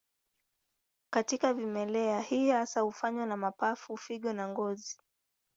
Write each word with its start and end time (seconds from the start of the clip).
Katika 1.13 1.53
vimelea, 1.53 2.21
hii 2.21 2.49
hasa 2.49 2.81
hufanywa 2.81 3.25
na 3.25 3.37
mapafu, 3.37 3.97
figo 3.97 4.33
na 4.33 4.47
ngozi. 4.49 4.99